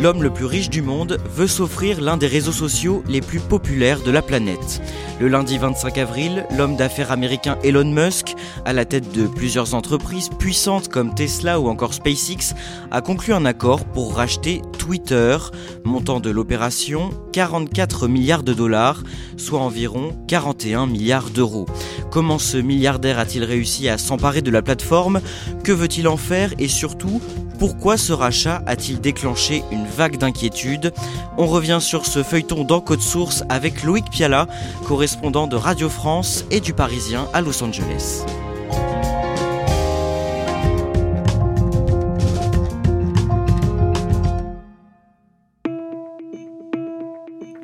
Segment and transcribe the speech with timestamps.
[0.00, 4.00] L'homme le plus riche du monde veut s'offrir l'un des réseaux sociaux les plus populaires
[4.00, 4.80] de la planète.
[5.20, 8.34] Le lundi 25 avril, l'homme d'affaires américain Elon Musk,
[8.64, 12.54] à la tête de plusieurs entreprises puissantes comme Tesla ou encore SpaceX,
[12.90, 15.36] a conclu un accord pour racheter Twitter,
[15.84, 19.02] montant de l'opération 44 milliards de dollars,
[19.36, 21.66] soit environ 41 milliards d'euros.
[22.10, 25.20] Comment ce milliardaire a-t-il réussi à s'emparer de la plateforme?
[25.62, 26.54] Que veut-il en faire?
[26.58, 27.20] Et surtout,
[27.60, 30.94] pourquoi ce rachat a-t-il déclenché une vague d'inquiétude
[31.36, 34.46] On revient sur ce feuilleton dans Code Source avec Loïc Piala,
[34.88, 38.24] correspondant de Radio France et du Parisien à Los Angeles.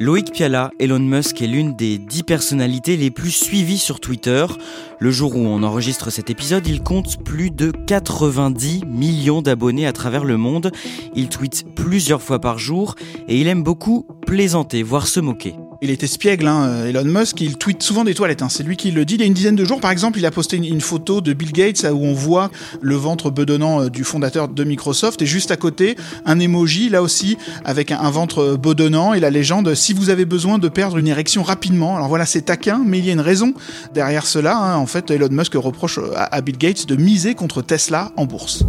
[0.07, 4.47] Loïc Piala, Elon Musk est l'une des dix personnalités les plus suivies sur Twitter.
[5.01, 9.93] Le jour où on enregistre cet épisode, il compte plus de 90 millions d'abonnés à
[9.93, 10.71] travers le monde.
[11.17, 12.95] Il tweet plusieurs fois par jour
[13.27, 15.57] et il aime beaucoup plaisanter, voire se moquer.
[15.83, 18.49] Il est espiègle, hein, euh, Elon Musk, il tweet souvent des toilettes, hein.
[18.49, 19.17] c'est lui qui le dit.
[19.17, 21.35] Il y a une dizaine de jours, par exemple, il a posté une, photo de
[21.35, 22.51] Bill Gates où on voit
[22.81, 27.03] le ventre bedonnant euh, du fondateur de Microsoft et juste à côté, un emoji, là
[27.03, 30.97] aussi, avec un, ventre euh, bedonnant et la légende «Si vous avez besoin de perdre
[30.97, 31.97] une érection rapidement».
[31.97, 33.53] Alors voilà, c'est taquin, mais il y a une raison
[33.93, 34.57] derrière cela.
[34.57, 34.77] Hein.
[34.77, 38.65] En fait, Elon Musk reproche à Bill Gates de miser contre Tesla en bourse.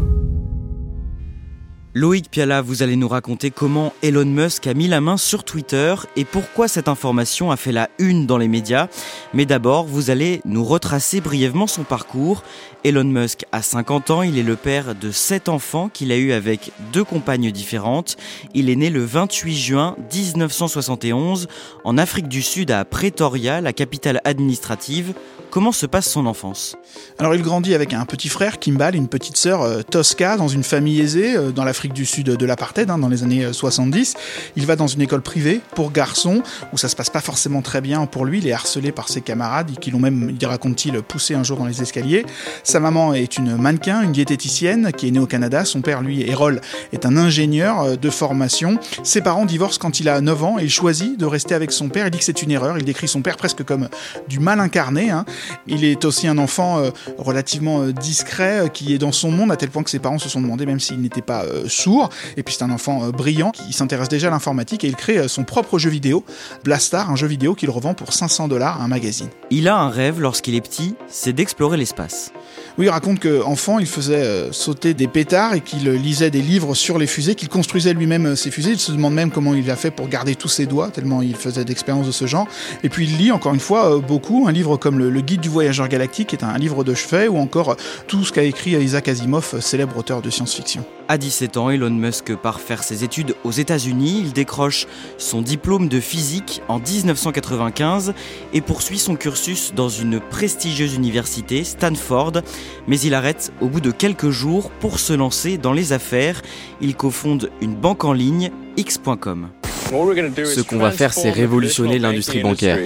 [1.99, 5.95] Loïc Piala, vous allez nous raconter comment Elon Musk a mis la main sur Twitter
[6.15, 8.87] et pourquoi cette information a fait la une dans les médias.
[9.33, 12.43] Mais d'abord, vous allez nous retracer brièvement son parcours.
[12.83, 16.33] Elon Musk a 50 ans, il est le père de 7 enfants qu'il a eu
[16.33, 18.15] avec deux compagnes différentes.
[18.53, 21.47] Il est né le 28 juin 1971
[21.83, 25.15] en Afrique du Sud à Pretoria, la capitale administrative.
[25.49, 26.75] Comment se passe son enfance
[27.19, 30.63] Alors il grandit avec un petit frère, Kimball, une petite sœur, euh, Tosca, dans une
[30.63, 34.13] famille aisée, euh, dans l'Afrique du Sud de l'apartheid, hein, dans les années 70.
[34.15, 34.19] Euh,
[34.57, 36.43] il va dans une école privée pour garçons,
[36.73, 38.39] où ça se passe pas forcément très bien pour lui.
[38.39, 41.65] Il est harcelé par ses camarades, qui l'ont même, il raconte-t-il, poussé un jour dans
[41.65, 42.25] les escaliers.
[42.63, 45.63] Sa maman est une mannequin, une diététicienne, qui est née au Canada.
[45.63, 46.59] Son père, lui, Errol,
[46.91, 48.79] est un ingénieur de formation.
[49.03, 51.87] Ses parents divorcent quand il a 9 ans et il choisit de rester avec son
[51.87, 52.07] père.
[52.07, 52.77] Il dit que c'est une erreur.
[52.77, 53.87] Il décrit son père presque comme
[54.27, 55.09] du mal incarné.
[55.09, 55.25] Hein.
[55.67, 59.51] Il est aussi un enfant euh, relativement euh, discret euh, qui est dans son monde
[59.51, 62.09] à tel point que ses parents se sont demandé même s'il n'était pas sourd.
[62.35, 65.43] Et puis c'est un enfant brillant qui s'intéresse déjà à l'informatique et il crée son
[65.43, 66.23] propre jeu vidéo,
[66.63, 69.29] Blastar, un jeu vidéo qu'il revend pour 500 dollars à un magazine.
[69.49, 72.31] Il a un rêve lorsqu'il est petit, c'est d'explorer l'espace.
[72.77, 76.99] Oui, il raconte qu'enfant, il faisait sauter des pétards et qu'il lisait des livres sur
[76.99, 78.71] les fusées, qu'il construisait lui-même ses fusées.
[78.71, 81.35] Il se demande même comment il a fait pour garder tous ses doigts, tellement il
[81.35, 82.47] faisait d'expériences de ce genre.
[82.83, 85.88] Et puis il lit, encore une fois, beaucoup, un livre comme le, Guide du voyageur
[85.88, 87.75] galactique est un livre de chevet ou encore
[88.07, 90.85] tout ce qu'a écrit Isaac Asimov, célèbre auteur de science-fiction.
[91.09, 94.23] À 17 ans, Elon Musk part faire ses études aux États-Unis.
[94.25, 94.88] Il décroche
[95.18, 98.13] son diplôme de physique en 1995
[98.53, 102.41] et poursuit son cursus dans une prestigieuse université, Stanford.
[102.87, 106.41] Mais il arrête au bout de quelques jours pour se lancer dans les affaires.
[106.81, 109.49] Il cofonde une banque en ligne, X.com.
[109.89, 112.79] Ce qu'on va faire, c'est révolutionner l'industrie bancaire.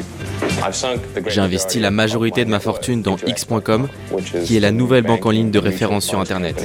[1.28, 3.88] J'ai investi la majorité de ma fortune dans X.com,
[4.46, 6.64] qui est la nouvelle banque en ligne de référence sur Internet.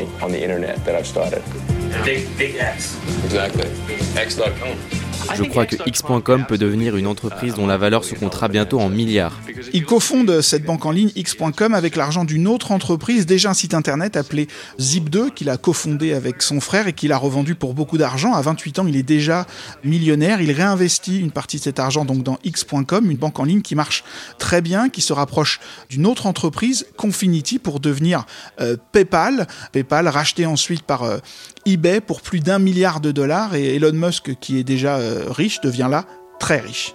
[5.35, 8.89] Je crois que X.com peut devenir une entreprise dont la valeur se comptera bientôt en
[8.89, 9.39] milliards.
[9.73, 13.75] Il cofonde cette banque en ligne X.com avec l'argent d'une autre entreprise, déjà un site
[13.75, 17.99] internet appelé Zip2, qu'il a cofondé avec son frère et qu'il a revendu pour beaucoup
[17.99, 18.33] d'argent.
[18.35, 19.47] À 28 ans, il est déjà
[19.85, 20.41] millionnaire.
[20.41, 23.75] Il réinvestit une partie de cet argent donc dans X.com, une banque en ligne qui
[23.75, 24.05] marche
[24.39, 28.25] très bien, qui se rapproche d'une autre entreprise, Confinity, pour devenir
[28.61, 29.47] euh, PayPal.
[29.73, 31.19] PayPal racheté ensuite par euh,
[31.67, 35.61] eBay pour plus d'un milliard de dollars et Elon Musk, qui est déjà euh, riche,
[35.61, 36.05] devient là
[36.39, 36.95] très riche.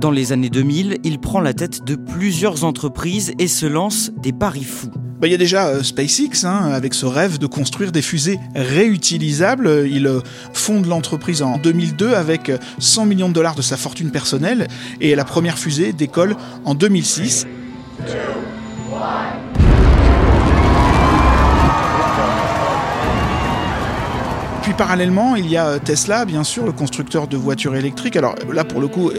[0.00, 4.32] Dans les années 2000, il prend la tête de plusieurs entreprises et se lance des
[4.32, 4.90] paris fous.
[5.20, 8.38] Bah, il y a déjà euh, SpaceX, hein, avec ce rêve de construire des fusées
[8.54, 9.86] réutilisables.
[9.90, 10.20] Il euh,
[10.52, 14.68] fonde l'entreprise en 2002 avec 100 millions de dollars de sa fortune personnelle
[15.00, 17.46] et la première fusée décolle en 2006.
[24.76, 28.16] Parallèlement, il y a Tesla, bien sûr, le constructeur de voitures électriques.
[28.16, 29.14] Alors là, pour le coup, euh,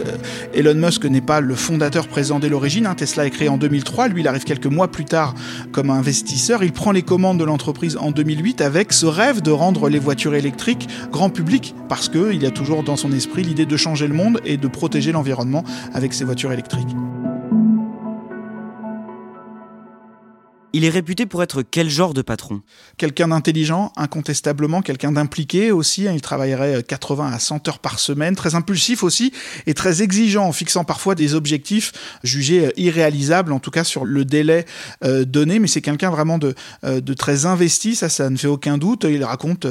[0.54, 2.86] Elon Musk n'est pas le fondateur présent dès l'origine.
[2.86, 2.94] Hein.
[2.96, 4.08] Tesla est créé en 2003.
[4.08, 5.34] Lui, il arrive quelques mois plus tard
[5.70, 6.64] comme investisseur.
[6.64, 10.34] Il prend les commandes de l'entreprise en 2008 avec ce rêve de rendre les voitures
[10.34, 14.40] électriques grand public parce qu'il a toujours dans son esprit l'idée de changer le monde
[14.44, 15.64] et de protéger l'environnement
[15.94, 16.96] avec ses voitures électriques.
[20.74, 22.62] Il est réputé pour être quel genre de patron?
[22.96, 26.08] Quelqu'un d'intelligent, incontestablement, quelqu'un d'impliqué aussi.
[26.08, 26.12] Hein.
[26.14, 29.32] Il travaillerait 80 à 100 heures par semaine, très impulsif aussi
[29.66, 31.92] et très exigeant en fixant parfois des objectifs
[32.24, 34.64] jugés euh, irréalisables, en tout cas sur le délai
[35.04, 35.58] euh, donné.
[35.58, 36.54] Mais c'est quelqu'un vraiment de,
[36.84, 39.04] euh, de très investi, ça, ça ne fait aucun doute.
[39.04, 39.66] Il raconte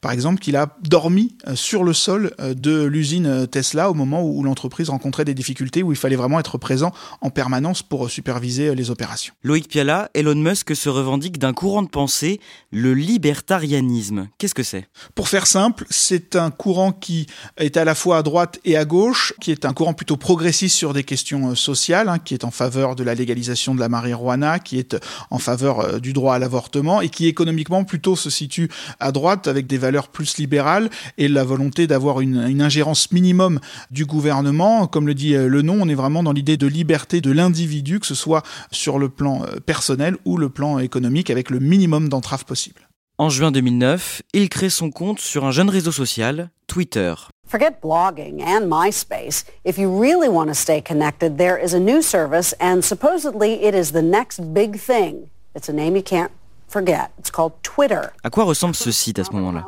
[0.00, 4.88] par exemple qu'il a dormi sur le sol de l'usine Tesla au moment où l'entreprise
[4.88, 9.34] rencontrait des difficultés, où il fallait vraiment être présent en permanence pour superviser les opérations.
[9.42, 12.40] Loïc Piala, Musk se revendique d'un courant de pensée,
[12.70, 14.28] le libertarianisme.
[14.38, 14.88] Qu'est-ce que c'est?
[15.14, 17.26] Pour faire simple, c'est un courant qui
[17.56, 20.76] est à la fois à droite et à gauche, qui est un courant plutôt progressiste
[20.76, 23.88] sur des questions euh, sociales, hein, qui est en faveur de la légalisation de la
[23.88, 24.96] marijuana, qui est
[25.30, 28.70] en faveur euh, du droit à l'avortement, et qui économiquement plutôt se situe
[29.00, 33.60] à droite avec des valeurs plus libérales et la volonté d'avoir une, une ingérence minimum
[33.90, 34.86] du gouvernement.
[34.86, 38.00] Comme le dit euh, le nom, on est vraiment dans l'idée de liberté de l'individu,
[38.00, 42.44] que ce soit sur le plan personnel ou le plan économique avec le minimum d'entraves
[42.44, 42.88] possible.
[43.18, 47.14] En juin 2009, il crée son compte sur un jeune réseau social, Twitter.
[47.46, 49.44] Forget blogging and MySpace.
[49.64, 53.74] If you really want to stay connected, there is a new service and supposedly it
[53.74, 55.28] is the next big thing.
[55.54, 56.32] It's a name you can't
[56.72, 57.10] forget.
[57.18, 58.00] It's called Twitter.
[58.24, 59.66] À quoi ressemble ce site à ce moment-là?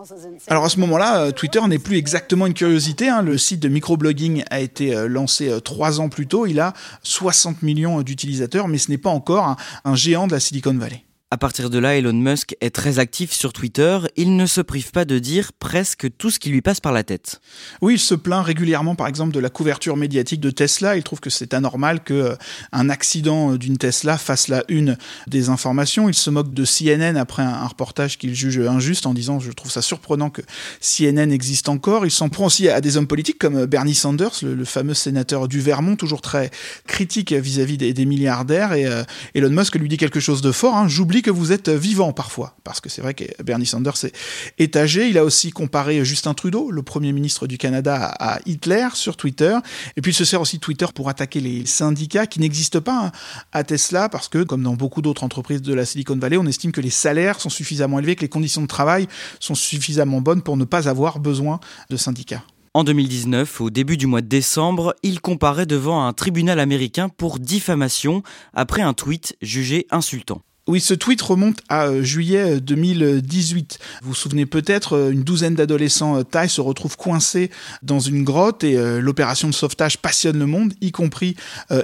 [0.49, 3.09] Alors à ce moment-là, euh, Twitter n'est plus exactement une curiosité.
[3.09, 3.23] Hein.
[3.23, 6.47] Le site de microblogging a été euh, lancé euh, trois ans plus tôt.
[6.47, 6.73] Il a
[7.03, 11.05] 60 millions d'utilisateurs, mais ce n'est pas encore un géant de la Silicon Valley.
[11.35, 13.99] À partir de là, Elon Musk est très actif sur Twitter.
[14.17, 17.03] Il ne se prive pas de dire presque tout ce qui lui passe par la
[17.03, 17.41] tête.
[17.83, 20.97] Oui, il se plaint régulièrement, par exemple, de la couverture médiatique de Tesla.
[20.97, 22.37] Il trouve que c'est anormal que euh,
[22.71, 24.97] un accident d'une Tesla fasse la une
[25.27, 26.09] des informations.
[26.09, 29.73] Il se moque de CNN après un, reportage qu'il juge injuste en disant je trouve
[29.73, 30.43] ça surprenant que
[30.81, 32.07] CNN existe encore.
[32.07, 35.61] Il s'en prend aussi à des hommes politiques comme Bernie Sanders, le, fameux sénateur du
[35.61, 36.53] Vermont, toujours très
[36.87, 38.75] critique vis-à-vis des, milliardaires.
[38.75, 39.03] Et euh,
[39.35, 40.77] Elon Musk lui dit quelque chose de fort.
[40.77, 40.87] Hein.
[40.87, 43.97] J'oublie que vous êtes vivant parfois, parce que c'est vrai que Bernie Sanders
[44.59, 45.09] est, âgé.
[45.09, 49.57] Il a aussi comparé Justin Trudeau, le Premier ministre du Canada, à Hitler sur Twitter.
[49.97, 53.07] Et puis il se sert aussi de Twitter pour attaquer les syndicats qui n'existent pas
[53.07, 53.13] hein,
[53.53, 56.73] à Tesla, parce que, comme dans beaucoup d'autres entreprises de la Silicon Valley, on estime
[56.73, 59.09] que les salaires sont suffisamment élevés, que les conditions de travail
[59.41, 62.45] sont suffisamment bonnes pour ne pas avoir besoin de syndicats.
[62.75, 67.39] En 2019, au début du mois de décembre, il comparait devant un tribunal américain pour
[67.39, 68.23] diffamation
[68.53, 70.43] après un tweet jugé insultant.
[70.67, 73.79] Oui, ce tweet remonte à euh, juillet 2018.
[73.79, 77.51] Euh, vous vous souvenez peut-être, euh, une douzaine d'adolescents thaïs se retrouvent coincés
[77.83, 81.37] dans une grotte et l'opération de sauvetage passionne le monde, y compris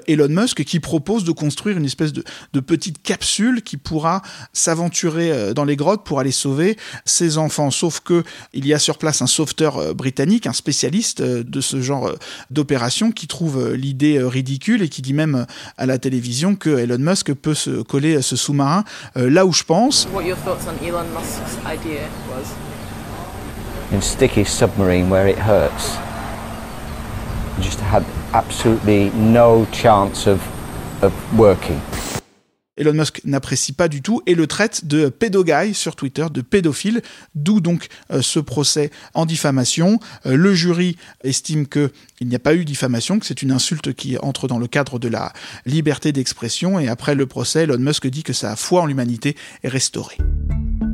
[0.07, 2.23] Elon Musk, qui propose de construire une espèce de,
[2.61, 4.23] petite capsule qui pourra
[4.53, 7.71] s'aventurer dans les grottes pour aller sauver ses enfants.
[7.71, 8.23] Sauf que
[8.53, 12.15] il y a sur place un sauveteur britannique, un spécialiste de ce genre
[12.51, 15.47] d'opération, qui trouve l'idée ridicule et qui dit même
[15.77, 18.70] à la télévision que Elon Musk peut se coller ce sous-marin
[19.17, 20.09] euh, là où je pense.
[20.13, 22.53] What your thoughts on Elon Musk's idea was?
[23.93, 25.97] In sticky submarine where it hurts.
[27.61, 30.41] Just had absolutely no chance of,
[31.03, 31.81] of working.
[32.81, 37.03] Elon Musk n'apprécie pas du tout et le traite de pédoguy sur Twitter, de pédophile,
[37.35, 40.01] d'où donc euh, ce procès en diffamation.
[40.25, 41.91] Euh, le jury estime qu'il
[42.23, 45.09] n'y a pas eu diffamation, que c'est une insulte qui entre dans le cadre de
[45.09, 45.33] la
[45.67, 49.69] liberté d'expression et après le procès, Elon Musk dit que sa foi en l'humanité est
[49.69, 50.17] restaurée.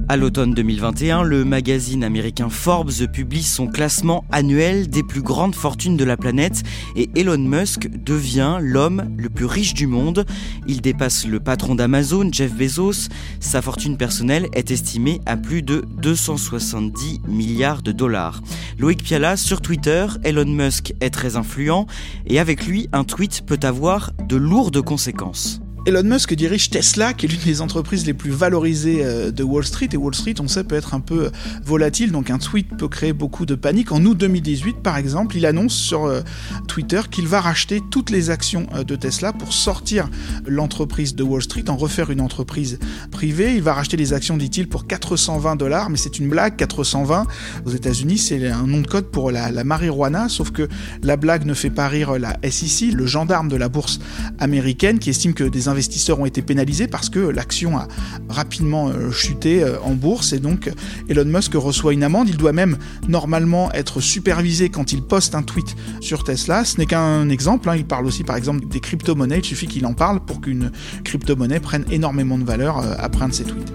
[0.08, 5.96] À l'automne 2021, le magazine américain Forbes publie son classement annuel des plus grandes fortunes
[5.96, 6.62] de la planète
[6.94, 10.24] et Elon Musk devient l'homme le plus riche du monde.
[10.68, 13.08] Il dépasse le patron d'Amazon, Jeff Bezos.
[13.40, 18.42] Sa fortune personnelle est estimée à plus de 270 milliards de dollars.
[18.78, 21.86] Loïc Piala sur Twitter, Elon Musk est très influent
[22.28, 25.60] et avec lui, un tweet peut avoir de lourdes conséquences.
[25.86, 29.64] Elon Musk dirige Tesla, qui est l'une des entreprises les plus valorisées euh, de Wall
[29.64, 29.88] Street.
[29.92, 31.30] Et Wall Street, on sait, peut être un peu
[31.64, 33.92] volatile, donc un tweet peut créer beaucoup de panique.
[33.92, 36.22] En août 2018, par exemple, il annonce sur euh,
[36.66, 40.10] Twitter qu'il va racheter toutes les actions euh, de Tesla pour sortir
[40.44, 42.80] l'entreprise de Wall Street, en refaire une entreprise
[43.12, 43.54] privée.
[43.54, 46.56] Il va racheter les actions, dit-il, pour 420 dollars, mais c'est une blague.
[46.56, 47.28] 420
[47.64, 50.68] aux États-Unis, c'est un nom de code pour la, la marijuana, sauf que
[51.04, 54.00] la blague ne fait pas rire la SEC, le gendarme de la bourse
[54.40, 55.75] américaine, qui estime que des investisseurs
[56.18, 57.88] ont été pénalisés parce que l'action a
[58.28, 60.70] rapidement euh, chuté euh, en bourse et donc
[61.08, 62.28] Elon Musk reçoit une amende.
[62.28, 62.78] Il doit même
[63.08, 66.64] normalement être supervisé quand il poste un tweet sur Tesla.
[66.64, 67.68] Ce n'est qu'un exemple.
[67.68, 67.76] Hein.
[67.76, 69.38] Il parle aussi par exemple des crypto-monnaies.
[69.38, 70.72] Il suffit qu'il en parle pour qu'une
[71.04, 73.72] crypto-monnaie prenne énormément de valeur euh, après un de ses tweets.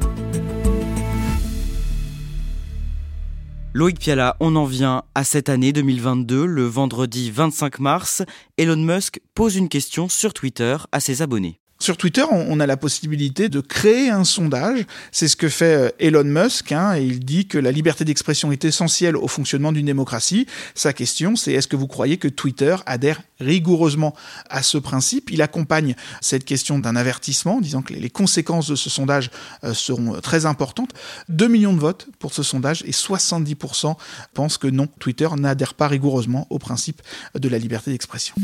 [3.73, 6.45] Loïc Piala, on en vient à cette année 2022.
[6.45, 8.21] Le vendredi 25 mars,
[8.57, 11.60] Elon Musk pose une question sur Twitter à ses abonnés.
[11.81, 14.85] Sur Twitter, on, a la possibilité de créer un sondage.
[15.11, 16.73] C'est ce que fait euh, Elon Musk.
[16.73, 20.45] Hein, et il dit que la liberté d'expression est essentielle au fonctionnement d'une démocratie.
[20.75, 24.13] Sa question, c'est est-ce que vous croyez que Twitter adhère rigoureusement
[24.51, 25.31] à ce principe?
[25.31, 29.31] Il accompagne cette question d'un avertissement, disant que les conséquences de ce sondage
[29.63, 30.91] euh, seront euh, très importantes.
[31.29, 33.95] 2 millions de votes pour ce sondage et 70%
[34.35, 37.01] pensent que non, Twitter n'adhère pas rigoureusement au principe
[37.33, 38.35] de la liberté d'expression.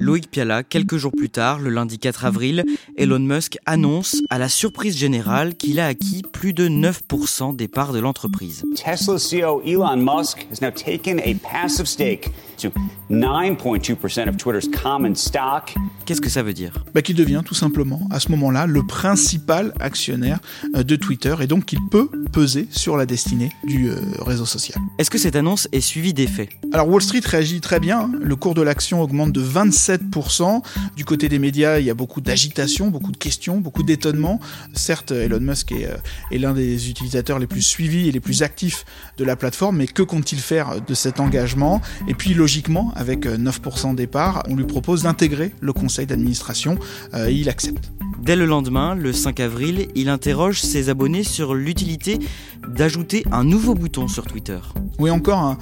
[0.00, 2.64] Loïc Piala, quelques jours plus tard, le lundi 4 avril,
[2.96, 7.92] Elon Musk annonce, à la surprise générale, qu'il a acquis plus de 9% des parts
[7.92, 8.64] de l'entreprise.
[8.74, 12.70] Tesla CEO Elon Musk has now taken a passive stake to
[13.10, 15.74] 9.2% of Twitter's common stock.
[16.06, 16.72] Qu'est-ce que ça veut dire?
[16.94, 20.38] Bah, Qu'il devient tout simplement, à ce moment-là, le principal actionnaire
[20.74, 24.78] euh, de Twitter et donc qu'il peut peser sur la destinée du euh, réseau social.
[24.98, 26.50] Est-ce que cette annonce est suivie des faits?
[26.72, 28.10] Alors Wall Street réagit très bien.
[28.20, 30.62] Le cours de l'action augmente de 27 7%.
[30.96, 34.40] Du côté des médias, il y a beaucoup d'agitation, beaucoup de questions, beaucoup d'étonnement.
[34.74, 35.96] Certes, Elon Musk est, euh,
[36.30, 38.84] est l'un des utilisateurs les plus suivis et les plus actifs
[39.16, 41.80] de la plateforme, mais que compte-t-il faire de cet engagement?
[42.08, 46.78] Et puis, logiquement, avec 9% départ, on lui propose d'intégrer le conseil d'administration.
[47.14, 47.90] Euh, il accepte.
[48.22, 52.18] Dès le lendemain, le 5 avril, il interroge ses abonnés sur l'utilité
[52.68, 54.58] d'ajouter un nouveau bouton sur Twitter.
[54.98, 55.56] Oui, encore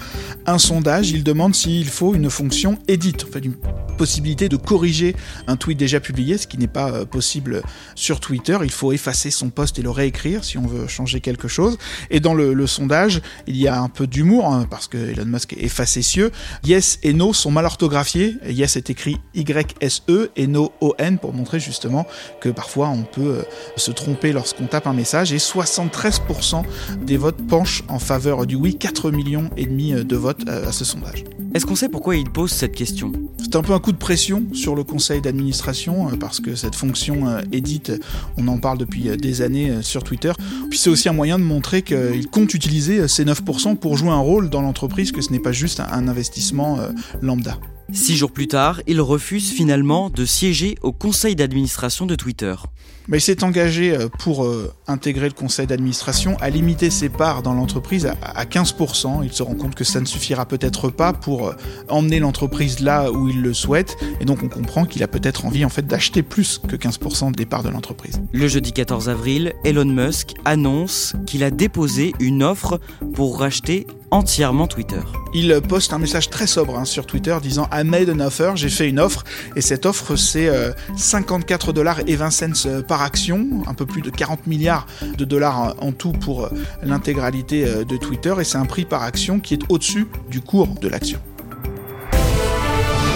[0.47, 3.54] un, sondage, il demande s'il faut une fonction edit, en fait une
[3.98, 5.14] possibilité de corriger
[5.46, 7.62] un tweet déjà publié, ce qui n'est pas euh, possible
[7.94, 8.56] sur Twitter.
[8.62, 11.76] Il faut effacer son post et le réécrire si on veut changer quelque chose.
[12.10, 15.54] Et dans le, sondage, il y a un peu d'humour, hein, parce que Elon Musk
[15.58, 16.30] est facétieux.
[16.64, 18.36] Yes et no sont mal orthographiés.
[18.48, 22.06] Yes est écrit Y-S-E et no O-N pour montrer justement
[22.40, 23.42] que parfois on peut euh,
[23.76, 26.62] se tromper lorsqu'on tape un message et 73%
[27.02, 30.72] des votes penchent en faveur du oui, 4 millions et demi de votes euh, à
[30.72, 31.24] ce sondage.
[31.54, 33.10] Est-ce qu'on sait pourquoi il pose cette question?
[33.38, 37.38] C'est un peu un coup de pression sur le conseil d'administration parce que cette fonction
[37.52, 37.92] édite,
[38.37, 40.33] on en parle depuis des années sur Twitter.
[40.71, 44.18] Puis c'est aussi un moyen de montrer qu'il compte utiliser ces 9% pour jouer un
[44.18, 46.78] rôle dans l'entreprise, que ce n'est pas juste un investissement
[47.21, 47.59] lambda.
[47.90, 52.54] Six jours plus tard, il refuse finalement de siéger au conseil d'administration de Twitter.
[53.09, 57.42] Mais il s'est engagé euh, pour euh, intégrer le conseil d'administration à limiter ses parts
[57.42, 59.25] dans l'entreprise à 15%.
[59.25, 61.54] Il se rend compte que ça ne suffira peut-être pas pour euh,
[61.88, 63.97] emmener l'entreprise là où il le souhaite.
[64.21, 67.47] Et donc on comprend qu'il a peut-être envie en fait d'acheter plus que 15% des
[67.47, 68.21] parts de l'entreprise.
[68.33, 72.78] Le jeudi 14 avril, Elon Musk annonce qu'il a déposé une offre
[73.14, 75.00] pour racheter entièrement Twitter.
[75.34, 78.68] Il poste un message très sobre hein, sur Twitter disant I made an offer, j'ai
[78.68, 79.24] fait une offre
[79.56, 80.48] et cette offre c'est
[80.96, 85.74] 54 dollars et 20 cents par action, un peu plus de 40 milliards de dollars
[85.80, 86.50] en tout pour euh,
[86.82, 90.68] l'intégralité euh, de Twitter, et c'est un prix par action qui est au-dessus du cours
[90.68, 91.20] de l'action.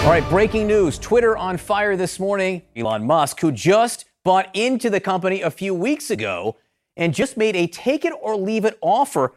[0.05, 0.99] All right, breaking news.
[1.01, 2.63] Twitter on fire this morning.
[2.77, 6.57] Elon Musk, who just bought into the company a few weeks ago
[6.97, 9.33] and just made a take it or leave it offer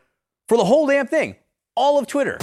[0.47, 1.35] for the whole damn thing,
[1.75, 2.35] all of Twitter.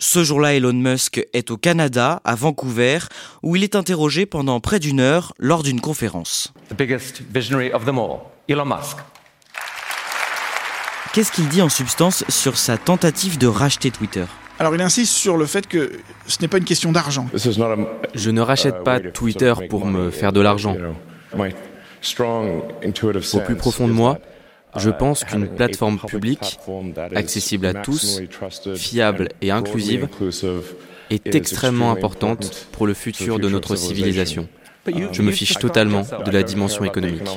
[0.00, 2.98] Ce jour-là, Elon Musk est au Canada, à Vancouver,
[3.42, 6.52] où il est interrogé pendant près d'une heure lors d'une conférence.
[11.12, 14.24] Qu'est-ce qu'il dit en substance sur sa tentative de racheter Twitter?
[14.60, 15.92] Alors il insiste sur le fait que
[16.26, 17.26] ce n'est pas une question d'argent.
[17.34, 20.76] Je ne rachète pas Twitter pour me faire de l'argent.
[21.32, 21.38] Au
[23.40, 24.18] plus profond de moi,
[24.76, 26.58] Je pense qu'une plateforme publique,
[27.14, 28.20] accessible à tous,
[28.76, 30.08] fiable et inclusive,
[31.10, 34.48] est extrêmement importante pour le futur de notre civilisation.
[35.12, 37.28] Je me fiche totalement de la dimension économique.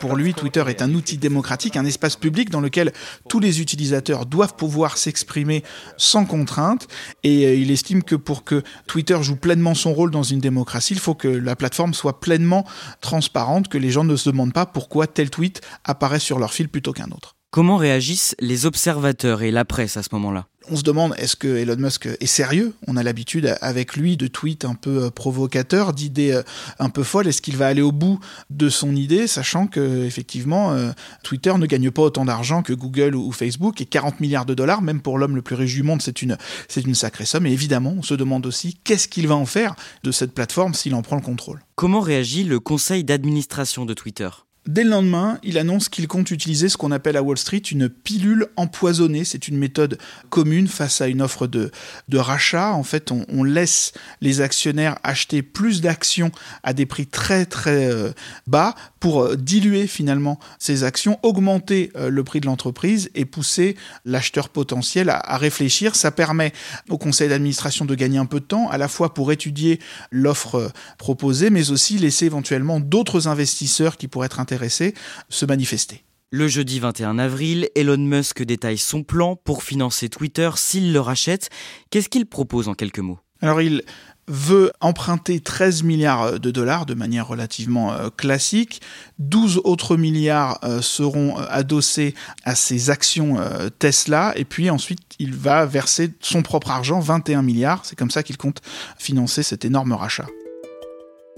[0.00, 2.92] Pour lui, Twitter est un outil démocratique, un espace public dans lequel
[3.28, 5.62] tous les utilisateurs doivent pouvoir s'exprimer
[5.96, 6.88] sans contrainte.
[7.22, 10.94] Et euh, il estime que pour que Twitter joue pleinement son rôle dans une démocratie,
[10.94, 12.64] il faut que la plateforme soit pleinement
[13.00, 16.68] transparente, que les gens ne se demandent pas pourquoi tel tweet apparaît sur leur fil
[16.68, 17.37] plutôt qu'un autre.
[17.50, 20.48] Comment réagissent les observateurs et la presse à ce moment-là?
[20.70, 22.74] On se demande est-ce que Elon Musk est sérieux?
[22.86, 26.42] On a l'habitude avec lui de tweets un peu euh, provocateurs, d'idées euh,
[26.78, 27.26] un peu folles.
[27.26, 30.90] Est-ce qu'il va aller au bout de son idée, sachant que effectivement euh,
[31.22, 34.82] Twitter ne gagne pas autant d'argent que Google ou Facebook et 40 milliards de dollars,
[34.82, 36.36] même pour l'homme le plus riche du monde, c'est une
[36.68, 37.46] c'est une sacrée somme.
[37.46, 39.74] Et évidemment, on se demande aussi qu'est-ce qu'il va en faire
[40.04, 41.64] de cette plateforme s'il en prend le contrôle?
[41.76, 44.28] Comment réagit le conseil d'administration de Twitter?
[44.68, 47.88] Dès le lendemain, il annonce qu'il compte utiliser ce qu'on appelle à Wall Street une
[47.88, 49.24] pilule empoisonnée.
[49.24, 49.96] C'est une méthode
[50.28, 51.70] commune face à une offre de,
[52.12, 52.74] rachat.
[52.74, 56.30] En fait, on, laisse les actionnaires acheter plus d'actions
[56.62, 58.10] à des prix très très euh,
[58.46, 63.76] bas pour euh, diluer finalement ces actions, augmenter euh, le prix de l'entreprise et pousser
[64.04, 65.94] l'acheteur potentiel à, à réfléchir.
[65.94, 66.52] Ça permet
[66.88, 70.72] au conseil d'administration de gagner un peu de temps, à la fois pour étudier l'offre
[70.98, 74.94] proposée, mais aussi laisser éventuellement d'autres investisseurs qui pourraient être intéressés
[75.28, 76.04] se manifester.
[76.30, 81.48] Le jeudi 21 avril, Elon Musk détaille son plan pour financer Twitter s'il le rachète.
[81.88, 83.18] Qu'est-ce qu'il propose en quelques mots?
[83.40, 83.82] Alors il
[84.28, 88.80] veut emprunter 13 milliards de dollars de manière relativement euh, classique.
[89.18, 93.36] 12 autres milliards euh, seront euh, adossés à ses actions
[93.78, 94.32] Tesla.
[94.36, 97.84] Et puis ensuite, il va verser son propre argent, 21 milliards.
[97.84, 98.60] C'est comme ça qu'il compte
[98.98, 100.26] financer cet énorme rachat.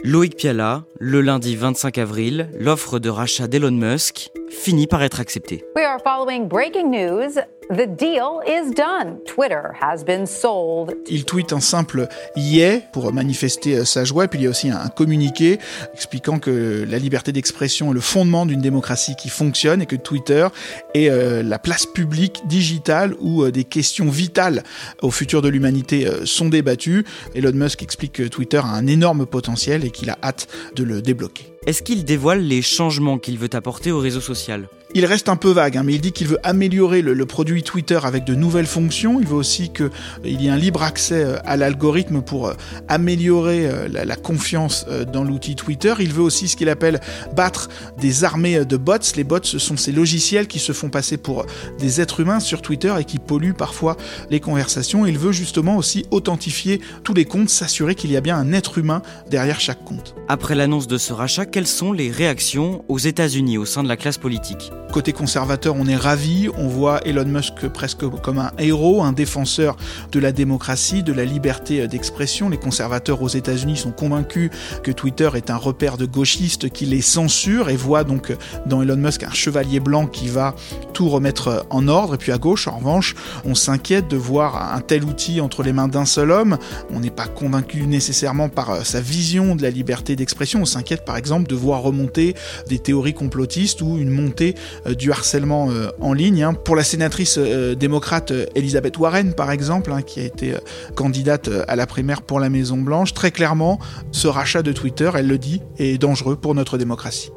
[0.02, 5.64] Loïc Piala, le lundi 25 avril, l'offre de rachat d'Elon Musk finit par être acceptée.
[5.76, 7.38] We are following breaking news.
[7.70, 9.20] The deal is done.
[9.24, 10.92] Twitter has been sold.
[11.08, 14.70] Il tweet un simple yeah pour manifester euh, sa joie, puis il y a aussi
[14.70, 15.60] un communiqué
[15.94, 20.48] expliquant que la liberté d'expression est le fondement d'une démocratie qui fonctionne et que Twitter
[20.94, 24.64] est euh, la place publique digitale où euh, des questions vitales
[25.00, 27.04] au futur de l'humanité sont débattues.
[27.36, 31.02] Elon Musk explique que Twitter a un énorme potentiel et qu'il a hâte de le
[31.02, 31.59] débloquer.
[31.66, 34.66] Est-ce qu'il dévoile les changements qu'il veut apporter au réseau social?
[34.92, 38.00] Il reste un peu vague, hein, mais il dit qu'il veut améliorer le, produit Twitter
[38.02, 39.20] avec de nouvelles fonctions.
[39.20, 39.90] Il veut aussi qu'il euh,
[40.24, 42.54] y ait un libre accès euh, à l'algorithme pour euh,
[42.88, 45.94] améliorer la, confiance dans l'outil Twitter.
[46.00, 47.00] Il veut aussi ce qu'il appelle
[47.36, 47.68] battre
[47.98, 48.96] des armées de bots.
[49.16, 51.46] Les bots, ce sont ces logiciels qui se font passer pour
[51.78, 53.96] des êtres humains sur Twitter et qui polluent parfois
[54.28, 55.06] les conversations.
[55.06, 58.78] Il veut justement aussi authentifier tous les comptes, s'assurer qu'il y a bien un être
[58.78, 60.16] humain derrière chaque compte.
[60.28, 63.96] Après l'annonce de ce rachat, quelles sont les réactions aux États-Unis au sein de la
[63.96, 69.04] classe politique Côté conservateur, on est ravi, on voit Elon Musk presque comme un héros,
[69.04, 69.76] un défenseur
[70.10, 72.48] de la démocratie, de la liberté d'expression.
[72.48, 74.50] Les conservateurs aux États-Unis sont convaincus
[74.82, 78.34] que Twitter est un repère de gauchistes qui les censure et voient donc
[78.66, 80.56] dans Elon Musk un chevalier blanc qui va
[80.92, 82.14] tout remettre en ordre.
[82.14, 85.72] Et puis à gauche, en revanche, on s'inquiète de voir un tel outil entre les
[85.72, 86.58] mains d'un seul homme.
[86.92, 90.62] On n'est pas convaincu nécessairement par sa vision de la liberté d'expression.
[90.62, 92.34] On s'inquiète par exemple de voir remonter
[92.68, 94.54] des théories complotistes ou une montée
[94.86, 96.42] euh, du harcèlement euh, en ligne.
[96.42, 96.54] Hein.
[96.54, 100.54] Pour la sénatrice euh, démocrate Elizabeth Warren, par exemple, hein, qui a été
[100.94, 103.78] candidate à la primaire pour la Maison Blanche, très clairement,
[104.12, 107.30] ce rachat de Twitter, elle le dit, est dangereux pour notre démocratie.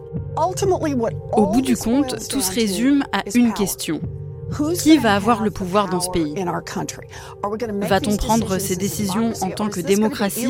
[1.32, 4.02] Au bout du compte, tout se résume à une question.
[4.80, 6.36] Qui va avoir le pouvoir dans ce pays
[7.82, 10.48] Va-t-on prendre ces décisions en tant que démocratie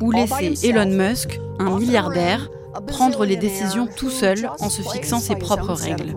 [0.00, 5.36] ou laisser Elon Musk, un milliardaire, prendre les décisions tout seul en se fixant ses
[5.36, 6.14] propres règles.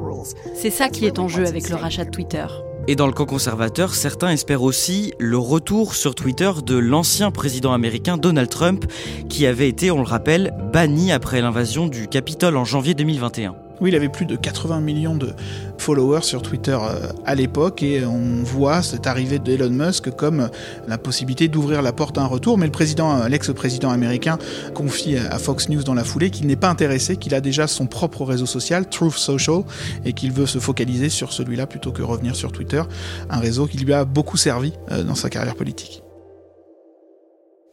[0.56, 2.46] C'est ça qui est en jeu avec le rachat de Twitter.
[2.88, 7.74] Et dans le camp conservateur, certains espèrent aussi le retour sur Twitter de l'ancien président
[7.74, 8.86] américain Donald Trump,
[9.28, 13.64] qui avait été, on le rappelle, banni après l'invasion du Capitole en janvier 2021.
[13.82, 15.34] Oui, il avait plus de 80 millions de
[15.78, 20.50] followers sur Twitter euh, à l'époque et on voit cette arrivée d'Elon Musk comme
[20.88, 22.58] la possibilité d'ouvrir la porte à un retour.
[22.58, 24.38] Mais le président, euh, l'ex-président américain,
[24.74, 27.86] confie à Fox News dans la foulée qu'il n'est pas intéressé, qu'il a déjà son
[27.86, 29.64] propre réseau social, Truth Social,
[30.06, 32.82] et qu'il veut se focaliser sur celui-là plutôt que revenir sur Twitter,
[33.30, 36.05] un réseau qui lui a beaucoup servi euh, dans sa carrière politique.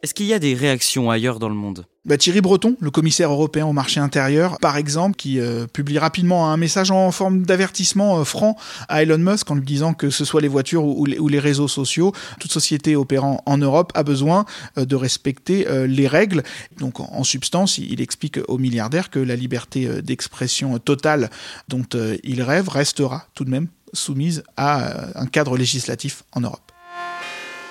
[0.03, 1.85] Est-ce qu'il y a des réactions ailleurs dans le monde?
[2.03, 6.51] Bah, Thierry Breton, le commissaire européen au marché intérieur, par exemple, qui euh, publie rapidement
[6.51, 8.57] un message en forme d'avertissement euh, franc
[8.89, 12.11] à Elon Musk en lui disant que ce soit les voitures ou, les, réseaux sociaux,
[12.41, 14.43] toute société opérant en Europe a besoin
[14.77, 16.43] euh, de respecter les règles.
[16.79, 21.29] Donc en, substance, il, explique aux milliardaires que la liberté d'expression totale
[21.69, 21.85] dont
[22.25, 26.72] il rêve restera tout de même soumise à un cadre législatif en Europe.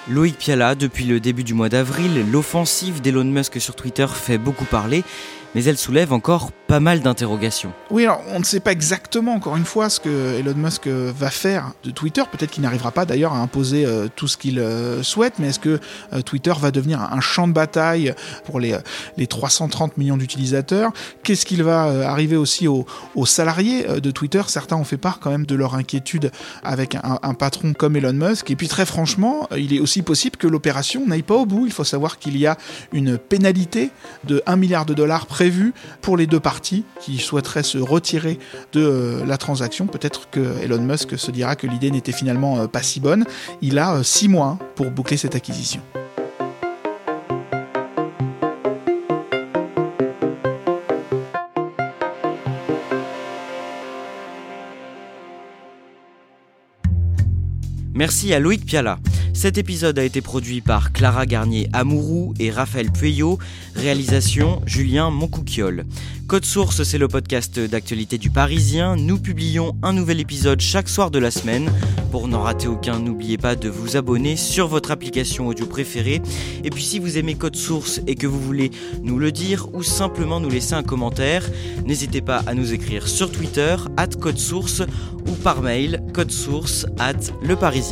[0.08, 4.64] Loïc Piala, depuis le début du mois d'avril, l'offensive d'Elon Musk sur Twitter fait beaucoup
[4.64, 5.04] parler
[5.54, 7.72] mais elle soulève encore pas mal d'interrogations.
[7.90, 11.30] Oui, alors on ne sait pas exactement, encore une fois, ce que Elon Musk va
[11.30, 12.22] faire de Twitter.
[12.30, 15.58] Peut-être qu'il n'arrivera pas d'ailleurs à imposer euh, tout ce qu'il euh, souhaite, mais est-ce
[15.58, 15.80] que
[16.12, 18.76] euh, Twitter va devenir un champ de bataille pour les,
[19.18, 20.92] les 330 millions d'utilisateurs?
[21.22, 22.86] Qu'est-ce qu'il va arriver aussi aux,
[23.26, 24.42] salariés de Twitter?
[24.46, 26.30] Certains ont fait part quand même de leur inquiétude
[26.64, 28.50] avec un, un patron comme Elon Musk.
[28.50, 31.66] Et puis très franchement, il est aussi possible que l'opération n'aille pas au bout.
[31.66, 32.56] Il faut savoir qu'il y a
[32.92, 33.90] une pénalité
[34.24, 35.26] de 1 milliard de dollars
[36.00, 38.38] pour les deux parties qui souhaiteraient se retirer
[38.72, 39.86] de euh, la transaction.
[39.86, 43.24] Peut-être que Elon Musk se dira que l'idée n'était finalement euh, pas si bonne.
[43.60, 45.80] Il a euh, six mois pour boucler cette acquisition.
[58.02, 58.98] Merci à Loïc Piala.
[59.32, 63.38] Cet épisode a été produit par Clara Garnier Amourou et Raphaël Pueyo.
[63.76, 65.86] Réalisation Julien Moncouquiole.
[66.26, 68.96] Code Source, c'est le podcast d'actualité du Parisien.
[68.96, 71.70] Nous publions un nouvel épisode chaque soir de la semaine.
[72.10, 76.20] Pour n'en rater aucun, n'oubliez pas de vous abonner sur votre application audio préférée.
[76.64, 79.84] Et puis si vous aimez Code Source et que vous voulez nous le dire ou
[79.84, 81.48] simplement nous laisser un commentaire,
[81.86, 84.82] n'hésitez pas à nous écrire sur Twitter, at Code Source
[85.28, 87.91] ou par mail, codesource at leparisien.fr.